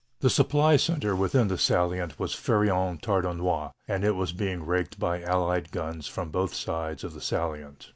[0.21, 4.97] The supply centre within the salient was Fère en Tardenois, and it was being raked
[4.99, 7.89] by Allied guns from both sides of the salient.